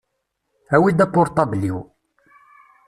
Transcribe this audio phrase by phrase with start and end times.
[0.75, 1.77] Awi-d apurṭabl-iw.